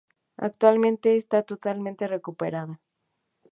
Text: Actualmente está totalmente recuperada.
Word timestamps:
Actualmente 0.37 1.15
está 1.15 1.43
totalmente 1.43 2.07
recuperada. 2.07 2.81